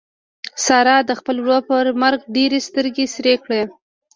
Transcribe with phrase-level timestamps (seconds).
[0.65, 3.61] سارا د خپل ورور پر مرګ ډېرې سترګې سرې کړې.